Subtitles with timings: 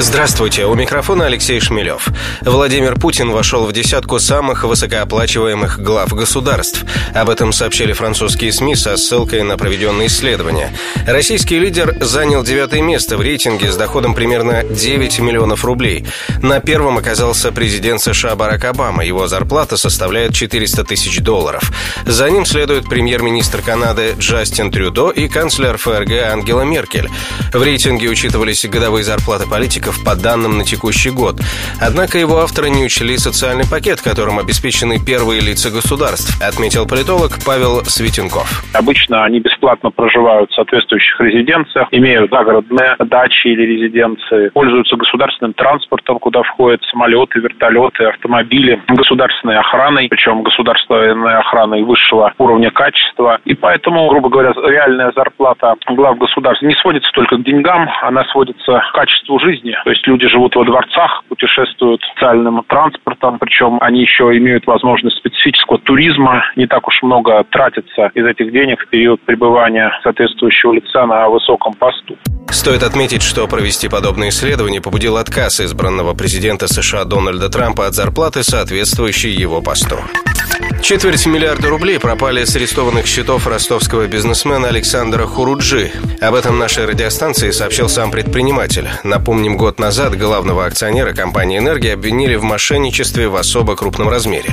[0.00, 2.08] Здравствуйте, у микрофона Алексей Шмелев.
[2.42, 6.84] Владимир Путин вошел в десятку самых высокооплачиваемых глав государств.
[7.14, 10.72] Об этом сообщили французские СМИ со ссылкой на проведенные исследования.
[11.06, 16.04] Российский лидер занял девятое место в рейтинге с доходом примерно 9 миллионов рублей.
[16.42, 19.04] На первом оказался президент США Барак Обама.
[19.04, 21.70] Его зарплата составляет 400 тысяч долларов.
[22.04, 27.08] За ним следует премьер-министр Канады Джастин Трюдо и канцлер ФРГ Ангела Меркель.
[27.52, 31.36] В рейтинге учитывались годовые зарплаты политиков сотрудников по данным на текущий год.
[31.80, 37.84] Однако его авторы не учли социальный пакет, которым обеспечены первые лица государств, отметил политолог Павел
[37.84, 38.64] Светенков.
[38.74, 46.18] Обычно они бесплатно проживают в соответствующих резиденциях, имеют загородные дачи или резиденции, пользуются государственным транспортом,
[46.18, 53.38] куда входят самолеты, вертолеты, автомобили, государственной охраной, причем государственной охраной высшего уровня качества.
[53.44, 58.80] И поэтому, грубо говоря, реальная зарплата глав государств не сводится только к деньгам, она сводится
[58.90, 64.24] к качеству жизни то есть люди живут во дворцах, путешествуют социальным транспортом, причем они еще
[64.36, 69.90] имеют возможность специфического туризма, не так уж много тратится из этих денег в период пребывания
[70.02, 72.16] соответствующего лица на высоком посту.
[72.50, 78.42] Стоит отметить, что провести подобное исследование побудил отказ избранного президента США Дональда Трампа от зарплаты,
[78.42, 79.96] соответствующей его посту.
[80.84, 85.90] Четверть миллиарда рублей пропали с арестованных счетов ростовского бизнесмена Александра Хуруджи.
[86.20, 88.86] Об этом нашей радиостанции сообщил сам предприниматель.
[89.02, 94.50] Напомним, год назад главного акционера компании «Энергия» обвинили в мошенничестве в особо крупном размере.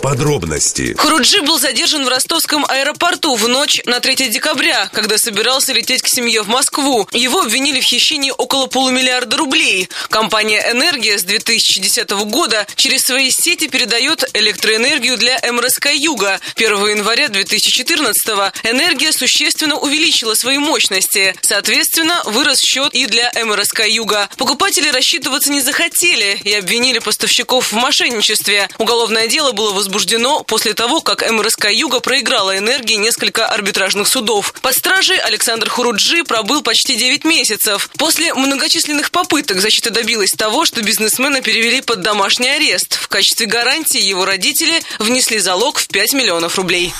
[0.00, 0.94] Подробности.
[0.98, 6.08] Хуруджи был задержан в ростовском аэропорту в ночь на 3 декабря, когда собирался лететь к
[6.08, 7.08] семье в Москву.
[7.12, 9.88] Его обвинили в хищении около полумиллиарда рублей.
[10.08, 16.40] Компания «Энергия» с 2010 года через свои сети передает электроэнергию для МРСК «Юга».
[16.56, 21.34] 1 января 2014 «Энергия» существенно увеличила свои мощности.
[21.42, 24.28] Соответственно, вырос счет и для МРСК «Юга».
[24.36, 28.68] Покупатели рассчитываться не захотели и обвинили поставщиков в мошенничестве.
[28.78, 34.52] Уголовное дело было возбуждено возбуждено после того, как МРСК «Юга» проиграла энергии несколько арбитражных судов.
[34.60, 37.88] Под стражей Александр Хуруджи пробыл почти 9 месяцев.
[37.96, 42.98] После многочисленных попыток защита добилась того, что бизнесмена перевели под домашний арест.
[43.00, 46.92] В качестве гарантии его родители внесли залог в 5 миллионов рублей.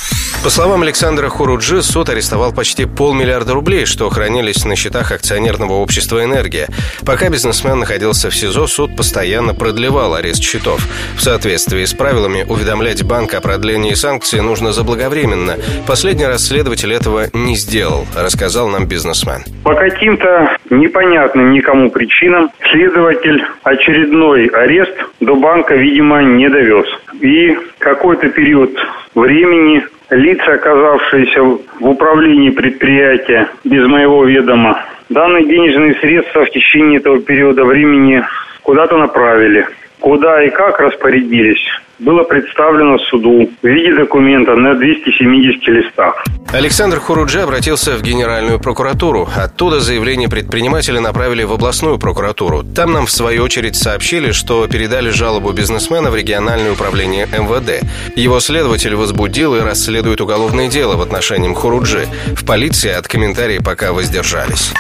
[0.43, 6.25] По словам Александра Хуруджи, суд арестовал почти полмиллиарда рублей, что хранились на счетах акционерного общества
[6.25, 6.69] «Энергия».
[7.05, 10.81] Пока бизнесмен находился в СИЗО, суд постоянно продлевал арест счетов.
[11.17, 15.55] В соответствии с правилами уведомлял уведомлять банк о продлении санкций нужно заблаговременно.
[15.87, 19.41] Последний раз следователь этого не сделал, рассказал нам бизнесмен.
[19.65, 26.87] По каким-то непонятным никому причинам следователь очередной арест до банка, видимо, не довез.
[27.21, 28.71] И какой-то период
[29.15, 37.21] времени лица, оказавшиеся в управлении предприятия без моего ведома, данные денежные средства в течение этого
[37.21, 38.23] периода времени
[38.63, 39.67] куда-то направили.
[40.01, 41.65] Куда и как распорядились,
[41.99, 46.25] было представлено суду в виде документа на 270 листах.
[46.53, 49.29] Александр Хуруджи обратился в Генеральную прокуратуру.
[49.37, 52.63] Оттуда заявление предпринимателя направили в областную прокуратуру.
[52.63, 57.85] Там нам, в свою очередь, сообщили, что передали жалобу бизнесмена в региональное управление МВД.
[58.17, 62.07] Его следователь возбудил и расследует уголовное дело в отношении Хуруджи.
[62.29, 64.73] В полиции от комментариев пока воздержались.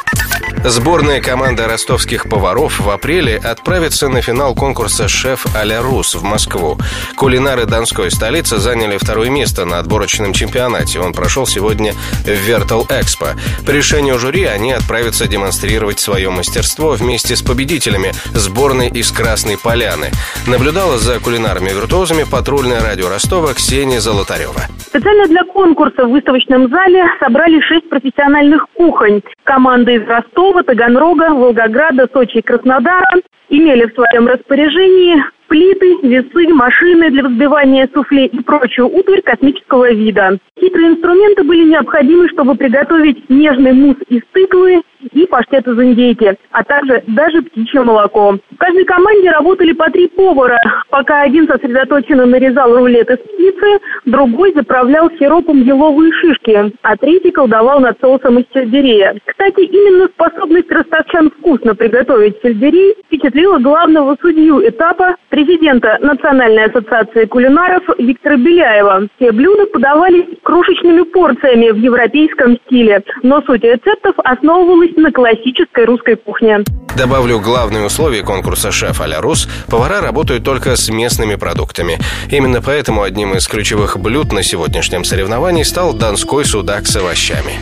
[0.64, 6.78] Сборная команда ростовских поваров в апреле отправится на финал конкурса «Шеф а-ля Рус» в Москву.
[7.16, 11.00] Кулинары Донской столицы заняли второе место на отборочном чемпионате.
[11.00, 11.94] Он прошел сегодня
[12.24, 13.28] в Вертал Экспо.
[13.64, 20.10] По решению жюри они отправятся демонстрировать свое мастерство вместе с победителями сборной из Красной Поляны.
[20.46, 24.66] Наблюдала за кулинарами-виртуозами патрульное радио Ростова Ксения Золотарева.
[24.80, 29.22] Специально для конкурса в выставочном зале собрали шесть профессиональных кухонь.
[29.42, 33.02] Команды из Ростова, Таганрога, Волгограда, Сочи и Краснодара
[33.48, 40.38] имели в своем распоряжении плиты, весы, машины для взбивания суфле и прочую утварь космического вида.
[40.60, 46.64] Хитрые инструменты были необходимы, чтобы приготовить нежный мусс из тыквы и паштет из индейки, а
[46.64, 48.38] также даже птичье молоко.
[48.50, 50.58] В каждой команде работали по три повара.
[50.90, 57.80] Пока один сосредоточенно нарезал рулет из птицы, другой заправлял сиропом еловые шишки, а третий колдовал
[57.80, 59.16] над соусом из сельдерея.
[59.24, 67.84] Кстати, именно способность ростовчан вкусно приготовить сельдерей впечатлила главного судью этапа президента Национальной ассоциации кулинаров
[67.98, 69.06] Виктора Беляева.
[69.16, 76.16] Все блюда подавались крошечными порциями в европейском стиле, но суть рецептов основывалась на классической русской
[76.16, 76.64] кухне.
[76.96, 81.98] Добавлю главное условие конкурса «Шеф а-ля Рус»– повара работают только с местными продуктами.
[82.32, 87.52] Именно поэтому одним из ключевых блюд на сегодняшнем соревновании стал донской судак с овощами.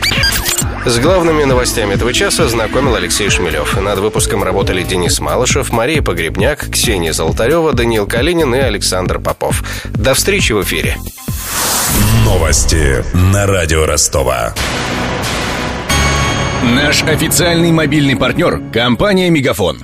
[0.87, 3.77] С главными новостями этого часа знакомил Алексей Шмелев.
[3.77, 9.65] Над выпуском работали Денис Малышев, Мария Погребняк, Ксения Золотарева, Даниил Калинин и Александр Попов.
[9.83, 10.95] До встречи в эфире.
[12.23, 14.53] Новости на радио Ростова.
[16.63, 19.83] Наш официальный мобильный партнер– компания «Мегафон».